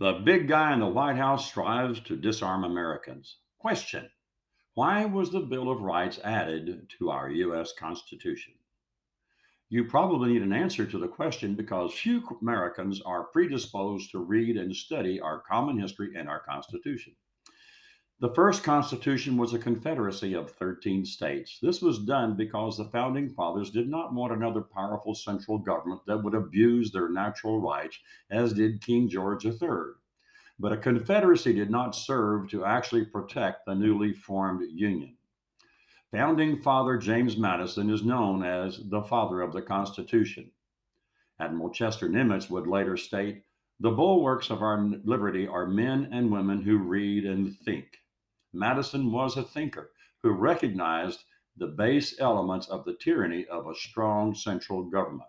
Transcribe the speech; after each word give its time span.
The 0.00 0.12
big 0.12 0.46
guy 0.46 0.72
in 0.74 0.78
the 0.78 0.86
White 0.86 1.16
House 1.16 1.48
strives 1.48 1.98
to 2.02 2.14
disarm 2.16 2.62
Americans. 2.62 3.38
Question 3.58 4.08
Why 4.74 5.04
was 5.04 5.32
the 5.32 5.40
Bill 5.40 5.68
of 5.72 5.80
Rights 5.80 6.20
added 6.22 6.88
to 6.96 7.10
our 7.10 7.28
U.S. 7.28 7.72
Constitution? 7.76 8.54
You 9.68 9.86
probably 9.86 10.34
need 10.34 10.42
an 10.42 10.52
answer 10.52 10.86
to 10.86 10.98
the 10.98 11.08
question 11.08 11.56
because 11.56 11.92
few 11.92 12.22
Americans 12.40 13.02
are 13.02 13.24
predisposed 13.24 14.12
to 14.12 14.20
read 14.20 14.56
and 14.56 14.72
study 14.72 15.18
our 15.18 15.40
common 15.40 15.76
history 15.76 16.12
and 16.14 16.28
our 16.28 16.44
Constitution. 16.44 17.16
The 18.20 18.34
first 18.34 18.64
Constitution 18.64 19.36
was 19.36 19.54
a 19.54 19.60
confederacy 19.60 20.34
of 20.34 20.50
13 20.50 21.04
states. 21.04 21.60
This 21.62 21.80
was 21.80 22.00
done 22.00 22.34
because 22.36 22.76
the 22.76 22.86
founding 22.86 23.28
fathers 23.28 23.70
did 23.70 23.88
not 23.88 24.12
want 24.12 24.32
another 24.32 24.60
powerful 24.60 25.14
central 25.14 25.56
government 25.56 26.00
that 26.08 26.24
would 26.24 26.34
abuse 26.34 26.90
their 26.90 27.08
natural 27.08 27.60
rights, 27.60 27.96
as 28.28 28.54
did 28.54 28.82
King 28.82 29.08
George 29.08 29.46
III. 29.46 29.92
But 30.58 30.72
a 30.72 30.76
confederacy 30.76 31.52
did 31.52 31.70
not 31.70 31.94
serve 31.94 32.50
to 32.50 32.64
actually 32.64 33.04
protect 33.04 33.66
the 33.66 33.76
newly 33.76 34.12
formed 34.12 34.68
Union. 34.68 35.16
Founding 36.10 36.60
Father 36.60 36.98
James 36.98 37.36
Madison 37.36 37.88
is 37.88 38.02
known 38.02 38.42
as 38.42 38.80
the 38.88 39.02
father 39.02 39.42
of 39.42 39.52
the 39.52 39.62
Constitution. 39.62 40.50
Admiral 41.38 41.70
Chester 41.70 42.08
Nimitz 42.08 42.50
would 42.50 42.66
later 42.66 42.96
state 42.96 43.44
The 43.78 43.92
bulwarks 43.92 44.50
of 44.50 44.60
our 44.60 44.84
liberty 45.04 45.46
are 45.46 45.68
men 45.68 46.08
and 46.10 46.32
women 46.32 46.62
who 46.62 46.78
read 46.78 47.24
and 47.24 47.56
think. 47.60 47.86
Madison 48.52 49.12
was 49.12 49.36
a 49.36 49.42
thinker 49.42 49.90
who 50.22 50.30
recognized 50.30 51.24
the 51.56 51.66
base 51.66 52.18
elements 52.20 52.68
of 52.68 52.84
the 52.84 52.94
tyranny 52.94 53.46
of 53.46 53.66
a 53.66 53.74
strong 53.74 54.34
central 54.34 54.84
government. 54.84 55.28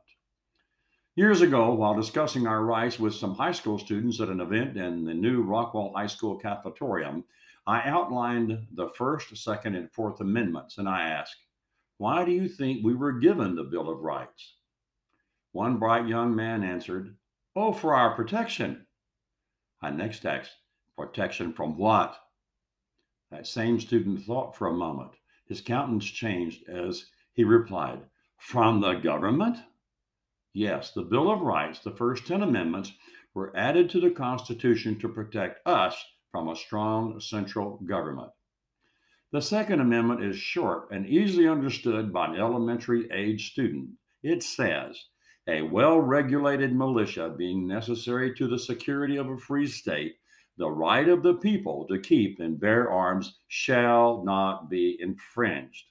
Years 1.16 1.42
ago, 1.42 1.74
while 1.74 1.96
discussing 1.96 2.48
our 2.48 2.64
rights 2.64 3.00
with 3.00 3.14
some 3.14 3.36
high 3.36 3.52
school 3.52 3.78
students 3.78 4.22
at 4.22 4.30
an 4.30 4.40
event 4.40 4.78
in 4.78 5.04
the 5.04 5.14
new 5.14 5.44
Rockwall 5.44 5.94
High 5.94 6.08
School 6.08 6.40
cafetorium, 6.40 7.26
I 7.68 7.82
outlined 7.82 8.68
the 8.72 8.90
First, 8.90 9.36
Second, 9.36 9.76
and 9.76 9.92
Fourth 9.92 10.22
Amendments, 10.22 10.78
and 10.78 10.88
I 10.88 11.10
asked, 11.10 11.36
Why 11.98 12.24
do 12.24 12.32
you 12.32 12.48
think 12.48 12.86
we 12.86 12.96
were 12.96 13.20
given 13.20 13.56
the 13.56 13.64
Bill 13.64 13.90
of 13.90 14.00
Rights? 14.00 14.56
One 15.52 15.78
bright 15.78 16.08
young 16.08 16.36
man 16.36 16.64
answered, 16.64 17.16
Oh, 17.56 17.74
for 17.74 17.94
our 17.94 18.16
protection. 18.16 18.86
I 19.82 19.90
next 19.90 20.26
asked, 20.26 20.56
Protection 20.96 21.54
from 21.54 21.78
what? 21.78 22.18
That 23.32 23.46
same 23.46 23.80
student 23.80 24.24
thought 24.24 24.56
for 24.56 24.68
a 24.68 24.74
moment. 24.74 25.12
His 25.46 25.62
countenance 25.62 26.06
changed 26.06 26.68
as 26.68 27.06
he 27.34 27.44
replied, 27.44 28.02
From 28.38 28.82
the 28.82 28.94
government? 28.94 29.58
Yes, 30.54 30.92
the 30.92 31.04
Bill 31.04 31.32
of 31.32 31.42
Rights, 31.42 31.80
the 31.80 31.92
first 31.92 32.26
10 32.26 32.42
amendments, 32.42 32.94
were 33.34 33.56
added 33.56 33.90
to 33.92 34.00
the 34.00 34.12
Constitution 34.12 35.00
to 35.00 35.10
protect 35.10 35.66
us 35.68 35.96
from 36.32 36.50
a 36.50 36.56
strong 36.56 37.20
central 37.20 37.78
government. 37.78 38.32
The 39.32 39.42
Second 39.42 39.80
Amendment 39.80 40.24
is 40.24 40.36
short 40.36 40.90
and 40.92 41.06
easily 41.06 41.48
understood 41.48 42.12
by 42.12 42.28
an 42.28 42.36
elementary 42.36 43.08
age 43.12 43.52
student. 43.52 43.92
It 44.24 44.42
says, 44.42 45.06
a 45.48 45.62
well 45.62 46.00
regulated 46.00 46.76
militia 46.76 47.30
being 47.38 47.68
necessary 47.68 48.34
to 48.36 48.48
the 48.48 48.60
security 48.60 49.18
of 49.18 49.30
a 49.30 49.38
free 49.38 49.68
state 49.68 50.16
the 50.60 50.70
right 50.70 51.08
of 51.08 51.24
the 51.24 51.36
people 51.36 51.88
to 51.88 51.98
keep 51.98 52.42
and 52.42 52.60
bear 52.60 52.92
arms 52.92 53.40
shall 53.48 54.26
not 54.26 54.70
be 54.70 54.98
infringed. 55.00 55.86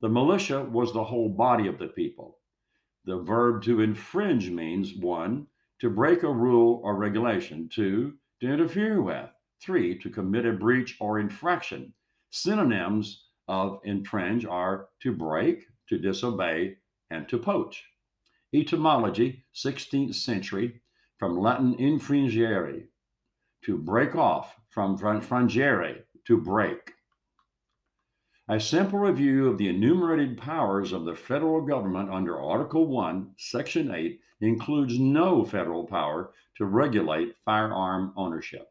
The 0.00 0.08
militia 0.08 0.64
was 0.64 0.94
the 0.94 1.04
whole 1.04 1.28
body 1.28 1.68
of 1.68 1.78
the 1.78 1.88
people. 1.88 2.38
The 3.04 3.18
verb 3.18 3.62
to 3.64 3.82
infringe 3.82 4.50
means 4.50 4.94
one, 4.94 5.46
to 5.80 5.90
break 5.90 6.22
a 6.22 6.32
rule 6.32 6.80
or 6.82 6.96
regulation, 6.96 7.68
two, 7.70 8.14
to 8.40 8.50
interfere 8.50 9.02
with, 9.02 9.28
three, 9.60 9.98
to 9.98 10.08
commit 10.08 10.46
a 10.46 10.52
breach 10.52 10.96
or 10.98 11.20
infraction. 11.20 11.92
Synonyms 12.30 13.26
of 13.46 13.80
infringe 13.84 14.46
are 14.46 14.88
to 15.02 15.12
break, 15.12 15.66
to 15.90 15.98
disobey, 15.98 16.78
and 17.10 17.28
to 17.28 17.38
poach. 17.38 17.84
Etymology, 18.54 19.44
16th 19.54 20.14
century, 20.14 20.80
from 21.18 21.38
Latin 21.38 21.76
infringere, 21.76 22.86
to 23.66 23.76
break 23.76 24.14
off, 24.14 24.56
from 24.70 24.96
frangere, 24.96 26.02
to 26.24 26.36
break. 26.40 26.92
A 28.48 28.60
simple 28.60 29.00
review 29.00 29.48
of 29.48 29.58
the 29.58 29.68
enumerated 29.68 30.38
powers 30.38 30.92
of 30.92 31.04
the 31.04 31.16
federal 31.16 31.60
government 31.60 32.08
under 32.10 32.40
Article 32.40 32.86
1, 32.86 33.32
Section 33.36 33.92
8 33.92 34.20
includes 34.40 35.00
no 35.00 35.44
federal 35.44 35.84
power 35.84 36.30
to 36.56 36.64
regulate 36.64 37.34
firearm 37.44 38.12
ownership. 38.16 38.68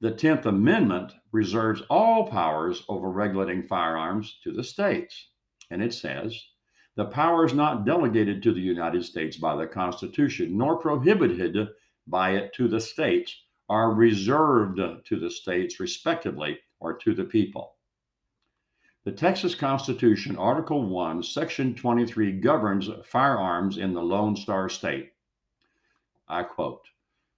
The 0.00 0.10
10th 0.10 0.46
Amendment 0.46 1.12
reserves 1.30 1.82
all 1.88 2.26
powers 2.26 2.84
over 2.88 3.10
regulating 3.10 3.62
firearms 3.62 4.38
to 4.42 4.52
the 4.52 4.64
states. 4.64 5.28
And 5.70 5.80
it 5.80 5.94
says, 5.94 6.36
the 6.96 7.04
powers 7.04 7.54
not 7.54 7.84
delegated 7.84 8.42
to 8.42 8.52
the 8.52 8.60
United 8.60 9.04
States 9.04 9.36
by 9.36 9.54
the 9.54 9.68
Constitution, 9.68 10.58
nor 10.58 10.78
prohibited 10.78 11.68
by 12.08 12.30
it 12.32 12.52
to 12.54 12.68
the 12.68 12.80
states, 12.80 13.43
are 13.68 13.92
reserved 13.92 14.78
to 15.06 15.18
the 15.18 15.30
states, 15.30 15.80
respectively, 15.80 16.58
or 16.80 16.94
to 16.94 17.14
the 17.14 17.24
people. 17.24 17.76
The 19.04 19.12
Texas 19.12 19.54
Constitution, 19.54 20.36
Article 20.36 20.88
1, 20.88 21.22
Section 21.22 21.74
23, 21.74 22.40
governs 22.40 22.88
firearms 23.04 23.76
in 23.76 23.92
the 23.92 24.02
Lone 24.02 24.36
Star 24.36 24.68
State. 24.68 25.12
I 26.26 26.42
quote, 26.42 26.88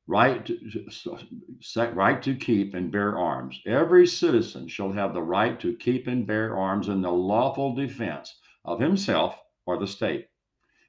right 0.07 0.47
to, 0.47 1.91
right 1.93 2.23
to 2.23 2.35
keep 2.37 2.75
and 2.75 2.93
bear 2.93 3.19
arms. 3.19 3.61
Every 3.67 4.07
citizen 4.07 4.69
shall 4.69 4.93
have 4.93 5.13
the 5.13 5.23
right 5.23 5.59
to 5.61 5.75
keep 5.75 6.07
and 6.07 6.27
bear 6.27 6.57
arms 6.57 6.89
in 6.89 7.03
the 7.03 7.11
lawful 7.11 7.75
defense 7.75 8.39
of 8.65 8.81
himself 8.81 9.37
or 9.67 9.77
the 9.79 9.89
state 9.89 10.29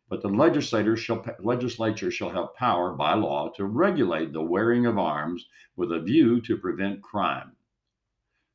but 0.10 0.22
the 0.22 0.30
legislature 0.30 0.98
shall, 0.98 1.26
legislature 1.40 2.12
shall 2.12 2.30
have 2.30 2.56
power 2.56 2.94
by 2.94 3.14
law 3.14 3.50
to 3.50 3.66
regulate 3.66 4.34
the 4.34 4.42
wearing 4.42 4.86
of 4.86 4.98
arms 4.98 5.48
with 5.76 5.92
a 5.92 6.00
view 6.00 6.42
to 6.42 6.58
prevent 6.58 7.02
crime. 7.02 7.56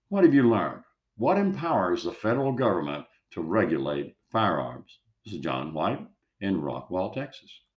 What 0.09 0.25
have 0.25 0.35
you 0.35 0.49
learned? 0.49 0.85
What 1.17 1.39
empowers 1.39 2.05
the 2.05 2.13
federal 2.13 2.53
government 2.53 3.07
to 3.31 3.41
regulate 3.41 4.17
firearms? 4.31 4.99
This 5.25 5.35
is 5.35 5.41
John 5.41 5.73
White 5.73 6.07
in 6.41 6.61
Rockwall, 6.61 7.15
Texas. 7.15 7.63